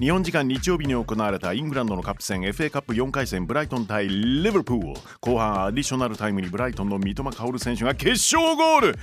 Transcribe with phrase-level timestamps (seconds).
[0.00, 5.00] 日本時間日曜日に行われたイングランドのカップ戦 FA カップ4回戦ブライトン対リバプール。
[5.20, 8.98] 後半アディショナルタイムにブライトンの三笘薫選手が決勝ゴール。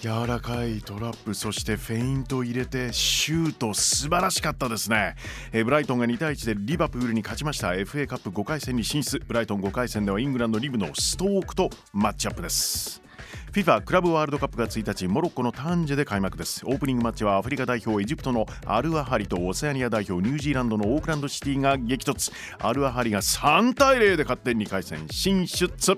[0.00, 5.14] 柔らかいトラップそしてフェイント入れてシュート素晴らしかったですね、
[5.50, 7.68] えブライトンが2対1でリバプールに勝ちました。
[7.68, 9.18] FA カップ5回戦に進出。
[9.26, 13.03] ブライトン5回戦ではイングランドリブのストークとマッチアップです。
[13.52, 16.64] FIFA クラブワールドカップが1日モロッコのタンジェで開幕です。
[16.66, 22.32] オープニングマッチはアフリカ代表エジプトのアルアハリとオセアニア代表ニュージーランドのオークランドシティが激突。
[22.58, 25.96] アルアハリが3対0で勝って2回戦進出。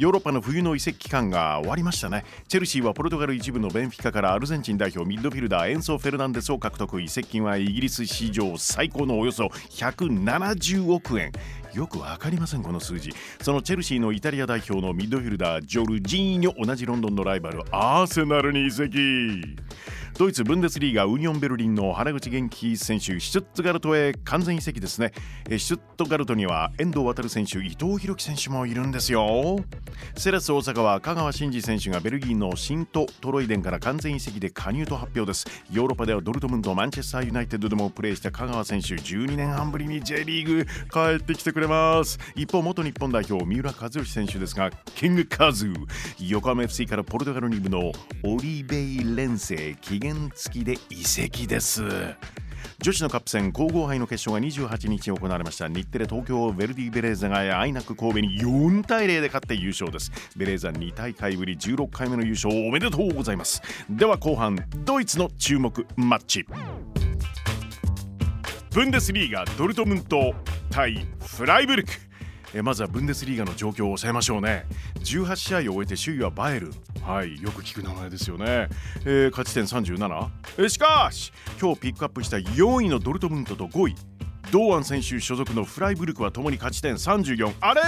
[0.00, 2.24] ヨーロッパの冬の移籍期間が終わりましたね。
[2.48, 11.32] チェルシーはポルトガル一部のベンフィカからアルゼンチン代表ミッドフィルダーエンソ・フェルナンデスを獲得移籍金はイギリス史上最高のおよそ170億円。
[11.74, 13.12] よくわかりませんこの数字。
[13.42, 19.42] そのチェルシーのイタリア代表のミッドフィルダージョルジーニョ同じロンドンのライバルアーセナルに移籍。
[20.20, 25.12] ドイツブンデスリーガウニオンベルリンの原口元気選手シュッツガルトへ完全移籍ですね。
[25.56, 29.64] シュットガルトには遠藤航選手伊藤洋樹選手もいるんですよ。
[30.18, 35.46] セレス大阪は香川真司選手がベルギーのシントトロイデンから完全移籍で加入と発表です。
[35.72, 42.18] ヨーロッパではドルトムントマンチェスターユナイテッドでもプレーした香川選手12年半ぶりに J リーグ帰ってきてくれます。
[42.34, 45.72] 一方元日本代表三浦知良選手ですがキングカズ
[46.18, 47.90] 横浜 FC からポルトガル2部の
[48.22, 51.82] オリベイ連生期限付きで移籍です
[52.82, 66.46] 女子のカップ戦皇后杯の決勝が28日行われました日テレ東京ヴェルディベレーザがアイナック神戸に4対0で勝って優勝ですベレーザ2大会ぶり16回目の優勝おめでとうございますでは後半ドイツの注目マッチ
[68.70, 70.34] ブンデスリーガドルトムント
[70.70, 71.90] 対フライブルク
[72.54, 74.66] えまずはブンデスリーガの状況を抑えましょうね。
[75.00, 76.72] 18試合を終えて首位はバエル。
[77.02, 78.68] はいよく聞く名前ですよね、
[79.04, 80.28] えー、勝ち点37
[80.58, 83.94] えしかし今日ピックアップした4位のドルトムントと5位。
[84.50, 87.80] 堂安選手所属のフライブルクはともに勝ち点34あれ？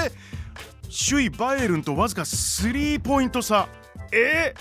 [1.08, 3.68] 首位バイエルンとわずか3ポイント差。
[4.12, 4.54] え？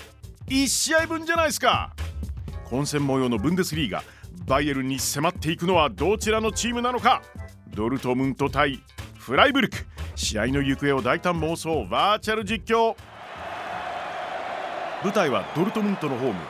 [0.46, 1.94] ー、1試合分じゃないですか。
[2.64, 4.02] 混戦模様のブンデスリーガ。
[4.46, 7.22] バイエルンに迫っていくのはどちらのチームなのか。
[7.74, 8.82] ドルトムント対
[9.22, 9.76] フライブルク。
[10.16, 12.96] 試合の行方を大胆妄想バーチャル実況。
[15.04, 16.40] 舞台はドルトムントのホーム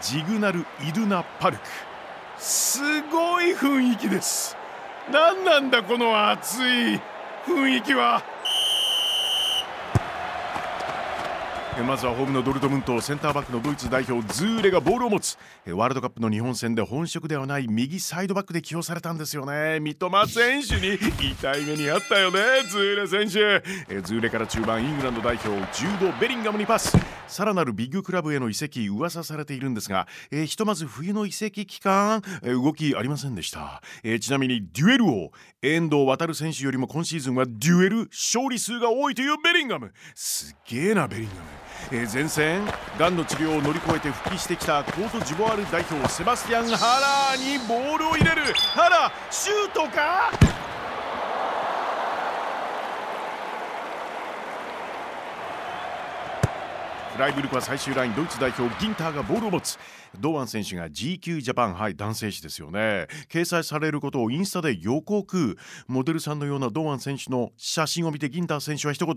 [0.00, 1.64] ジグナル・イドゥナ・パルク。
[2.38, 4.56] すごい雰囲気です。
[5.10, 7.00] 何なんだこの熱い
[7.44, 8.22] 雰囲気は。
[11.84, 15.36] まずはホームのドルトムントセンターバックのドイツ代表ズーレがボールを持つ。
[15.66, 19.78] ワールドカップの日本戦で本職ではない右サイドバックで起用されたんですよね。
[19.80, 22.38] 三笘選手に痛い目にあったよね
[22.68, 24.00] ズーレ選手。
[24.02, 26.96] ズーレから中盤イングランド代表ジュード・ベリンガムにパス。
[27.28, 39.92] さらなるビッグクラブへの移籍噂されているんですが、え、ひとまず冬の移籍期間、え、動きありませんでした、え、ちなみにデュエル王遠藤航選手よりも今シーズンはデュエル勝利数が多いというベリンガム。
[40.14, 41.65] すげえなベリンガム。
[41.90, 42.64] えー、前線
[42.98, 48.42] がんの治療を乗り越えて復帰してきたコートジボワール代表セバスティアン・ハラーにボールを入れる。
[48.74, 50.30] ハラシュートか？
[57.12, 59.78] フライブルクは最終ラインドイツ代表ギンターがボールを持つ。
[60.20, 63.06] 堂安選手が GQ ジャパンはい男性誌ですよね。
[63.30, 65.56] 掲載されることをインスタで予告。
[65.86, 69.14] モデルさんのような堂安選手の写真を見てギンター選手は一言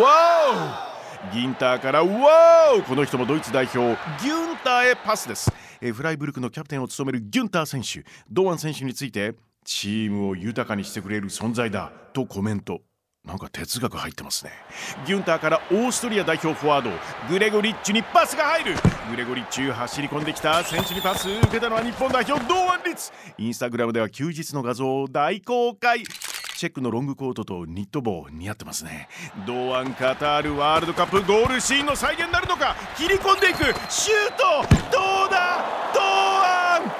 [0.00, 0.95] ワオ！
[1.32, 3.78] ギンターからワーこの人もドイツ代表
[4.22, 5.52] ギュンターへパスです。
[5.80, 8.08] えフライブルクのキャプテンを務めるギュンター選手。
[8.30, 9.34] 堂安選手について
[9.64, 12.80] チームを豊かにしてくれる存在だとコメント。
[13.24, 14.52] なんか哲学入ってますね。
[15.04, 16.90] ギュンターからオーストリア代表フォワード
[17.28, 18.74] グレゴリッチにパスが入る。
[19.10, 23.12] グレゴリッチ走り込んできた選手にパス受けたのは日本代表堂安律。
[23.38, 26.04] インスタグラムでは休日の画像を大公開。
[26.56, 29.08] チェックのロングコートとニット帽似合ってますね。
[29.46, 32.74] 堂安カタールワールドカップゴールシーンの再現なるのか？
[32.96, 33.58] 切り込んでいく。
[33.90, 34.42] シュート！
[34.90, 35.64] どうだ？
[35.94, 36.90] 堂安！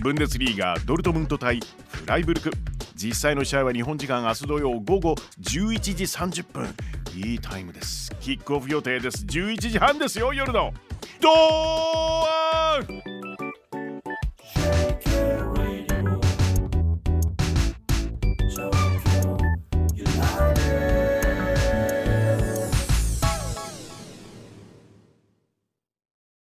[0.00, 1.60] ブンデスリーガドルトムント対
[1.90, 2.50] フライブルク。
[2.94, 6.74] 実際の試合は日本時間明日土曜午後11時30分。
[7.14, 8.14] いいタイムです。
[8.20, 9.26] キックオフ予定です。
[9.26, 10.72] 11時半ですよ夜の。
[11.20, 11.28] 堂
[12.78, 13.07] 安！